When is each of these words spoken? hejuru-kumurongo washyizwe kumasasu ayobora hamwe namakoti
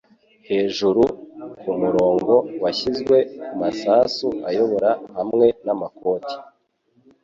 hejuru-kumurongo 0.49 2.35
washyizwe 2.63 3.17
kumasasu 3.45 4.27
ayobora 4.49 4.91
hamwe 5.17 5.45
namakoti 5.65 6.35